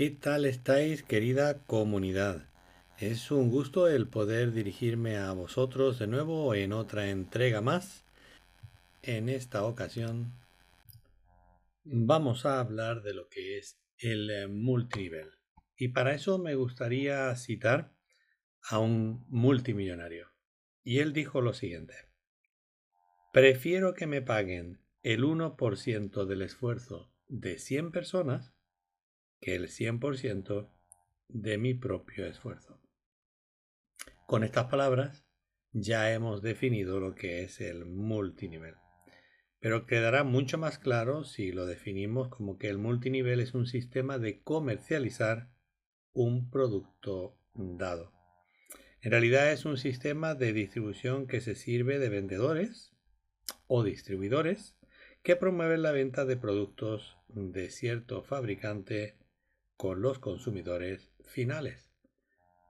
[0.00, 2.48] ¿Qué tal estáis, querida comunidad?
[3.00, 8.06] Es un gusto el poder dirigirme a vosotros de nuevo en otra entrega más.
[9.02, 10.32] En esta ocasión
[11.84, 15.32] vamos a hablar de lo que es el eh, multinivel.
[15.76, 17.92] Y para eso me gustaría citar
[18.70, 20.28] a un multimillonario.
[20.82, 21.92] Y él dijo lo siguiente.
[23.34, 28.54] Prefiero que me paguen el 1% del esfuerzo de 100 personas
[29.40, 30.70] que el 100%
[31.28, 32.80] de mi propio esfuerzo.
[34.26, 35.24] Con estas palabras
[35.72, 38.74] ya hemos definido lo que es el multinivel.
[39.60, 44.18] Pero quedará mucho más claro si lo definimos como que el multinivel es un sistema
[44.18, 45.50] de comercializar
[46.12, 48.12] un producto dado.
[49.02, 52.92] En realidad es un sistema de distribución que se sirve de vendedores
[53.66, 54.76] o distribuidores
[55.22, 59.19] que promueven la venta de productos de cierto fabricante
[59.80, 61.90] con los consumidores finales.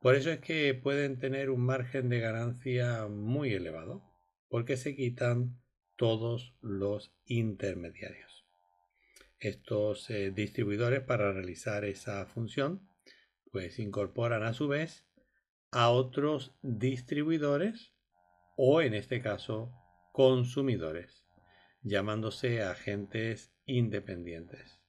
[0.00, 4.04] Por eso es que pueden tener un margen de ganancia muy elevado,
[4.48, 5.60] porque se quitan
[5.96, 8.46] todos los intermediarios.
[9.40, 12.88] Estos eh, distribuidores para realizar esa función
[13.50, 15.04] pues incorporan a su vez
[15.72, 17.92] a otros distribuidores
[18.56, 19.72] o en este caso
[20.12, 21.26] consumidores,
[21.82, 24.81] llamándose agentes independientes.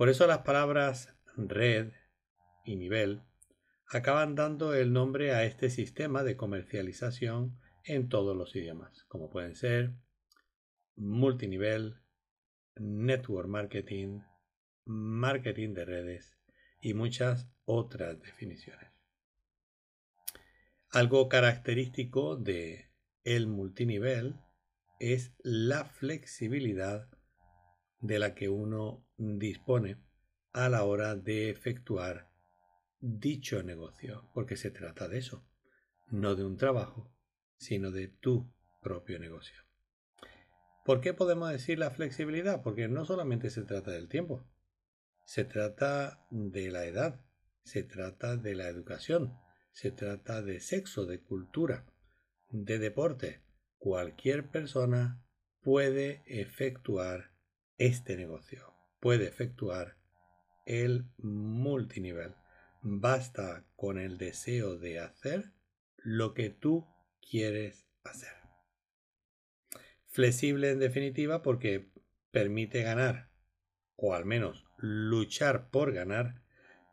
[0.00, 1.92] Por eso las palabras red
[2.64, 3.20] y nivel
[3.86, 9.54] acaban dando el nombre a este sistema de comercialización en todos los idiomas, como pueden
[9.54, 9.92] ser
[10.96, 12.00] multinivel,
[12.76, 14.20] network marketing,
[14.86, 16.34] marketing de redes
[16.80, 18.90] y muchas otras definiciones.
[20.92, 22.90] Algo característico de
[23.22, 24.40] el multinivel
[24.98, 27.06] es la flexibilidad
[28.00, 29.98] de la que uno dispone
[30.52, 32.30] a la hora de efectuar
[33.00, 35.46] dicho negocio, porque se trata de eso,
[36.08, 37.12] no de un trabajo,
[37.56, 39.56] sino de tu propio negocio.
[40.84, 42.62] ¿Por qué podemos decir la flexibilidad?
[42.62, 44.44] Porque no solamente se trata del tiempo,
[45.24, 47.20] se trata de la edad,
[47.62, 49.38] se trata de la educación,
[49.72, 51.86] se trata de sexo, de cultura,
[52.48, 53.42] de deporte.
[53.78, 55.22] Cualquier persona
[55.60, 57.29] puede efectuar
[57.80, 59.96] este negocio puede efectuar
[60.66, 62.34] el multinivel.
[62.82, 65.52] Basta con el deseo de hacer
[65.96, 66.86] lo que tú
[67.26, 68.34] quieres hacer.
[70.08, 71.90] Flexible en definitiva porque
[72.30, 73.30] permite ganar,
[73.96, 76.42] o al menos luchar por ganar,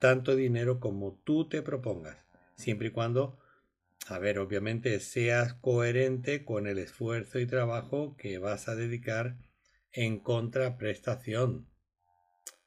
[0.00, 2.18] tanto dinero como tú te propongas,
[2.56, 3.38] siempre y cuando,
[4.06, 9.38] a ver, obviamente seas coherente con el esfuerzo y trabajo que vas a dedicar
[9.94, 11.68] en contraprestación.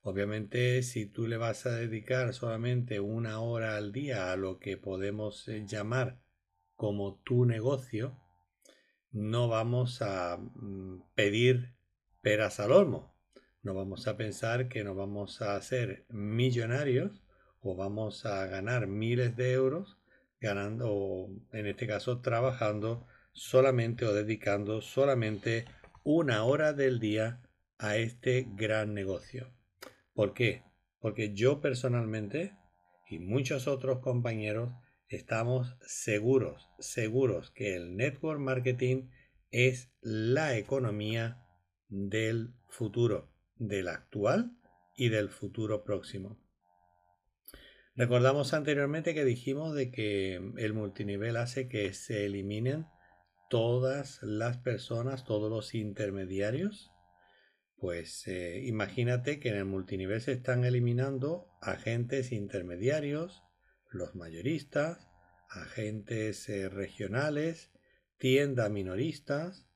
[0.01, 4.77] Obviamente, si tú le vas a dedicar solamente una hora al día a lo que
[4.77, 6.21] podemos eh, llamar
[6.75, 8.17] como tu negocio,
[9.11, 11.75] no vamos a mm, pedir
[12.21, 13.13] peras al olmo.
[13.61, 17.21] No vamos a pensar que nos vamos a hacer millonarios
[17.59, 19.97] o vamos a ganar miles de euros
[20.39, 25.65] ganando o en este caso trabajando solamente o dedicando solamente
[26.09, 27.41] una hora del día
[27.77, 29.53] a este gran negocio.
[30.13, 30.63] ¿Por qué?
[30.99, 32.53] Porque yo personalmente
[33.09, 34.71] y muchos otros compañeros
[35.09, 39.09] estamos seguros, seguros que el network marketing
[39.51, 41.43] es la economía
[41.89, 44.57] del futuro, del actual
[44.95, 46.39] y del futuro próximo.
[47.97, 52.85] Recordamos anteriormente que dijimos de que el multinivel hace que se eliminen
[53.49, 56.91] todas las personas, todos los intermediarios,
[57.77, 63.43] pues eh, imagínate que en el multinivel se están eliminando agentes intermediarios,
[63.91, 65.07] los mayoristas,
[65.49, 67.71] agentes eh, regionales,
[68.17, 69.67] tiendas minoristas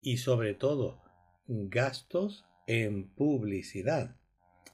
[0.00, 1.02] y sobre todo
[1.46, 4.16] gastos en publicidad.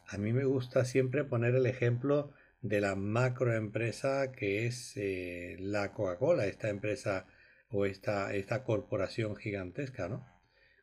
[0.06, 5.92] A mí me gusta siempre poner el ejemplo de la macroempresa que es eh, la
[5.92, 7.26] Coca-Cola, esta empresa
[7.74, 10.24] o esta, esta corporación gigantesca, ¿no?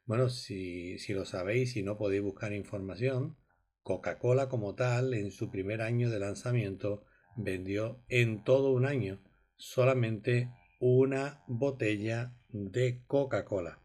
[0.05, 3.37] Bueno, si, si lo sabéis y no podéis buscar información,
[3.81, 7.05] Coca-Cola como tal en su primer año de lanzamiento
[7.37, 9.21] vendió en todo un año
[9.55, 10.49] solamente
[10.79, 13.79] una botella de Coca-Cola.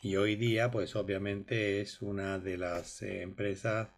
[0.00, 3.90] Y hoy día, pues obviamente es una de las eh, empresas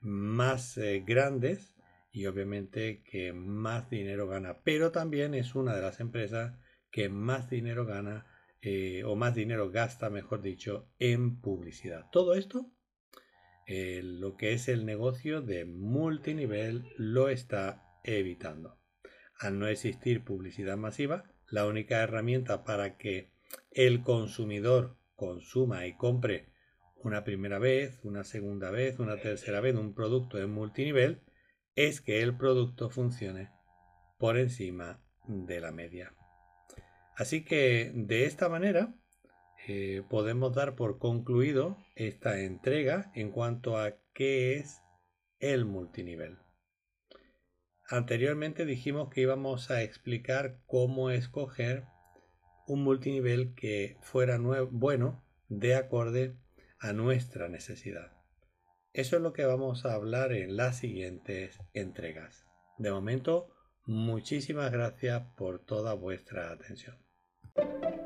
[0.00, 1.74] más eh, grandes
[2.12, 4.60] y obviamente que más dinero gana.
[4.62, 6.58] Pero también es una de las empresas
[6.90, 8.26] que más dinero gana
[8.60, 12.06] eh, o más dinero gasta, mejor dicho, en publicidad.
[12.10, 12.72] Todo esto
[13.70, 18.78] eh, lo que es el negocio de multinivel lo está evitando.
[19.38, 23.30] Al no existir publicidad masiva, la única herramienta para que
[23.70, 26.48] el consumidor consuma y compre
[26.96, 31.20] una primera vez, una segunda vez, una tercera vez un producto en multinivel
[31.74, 33.50] es que el producto funcione
[34.18, 36.17] por encima de la media.
[37.18, 38.94] Así que de esta manera
[39.66, 44.80] eh, podemos dar por concluido esta entrega en cuanto a qué es
[45.40, 46.38] el multinivel.
[47.88, 51.86] Anteriormente dijimos que íbamos a explicar cómo escoger
[52.68, 54.38] un multinivel que fuera
[54.70, 56.36] bueno de acorde
[56.78, 58.12] a nuestra necesidad.
[58.92, 62.46] Eso es lo que vamos a hablar en las siguientes entregas.
[62.78, 63.48] De momento,
[63.86, 67.07] muchísimas gracias por toda vuestra atención.
[67.58, 67.97] Thank you.